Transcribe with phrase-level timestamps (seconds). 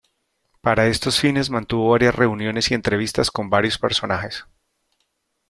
[0.61, 4.47] Para estos fines mantuvo varias reuniones y entrevistas con varios personajes.